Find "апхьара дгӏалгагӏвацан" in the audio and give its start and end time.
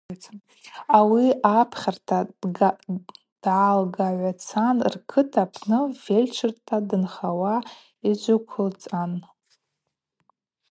1.59-4.77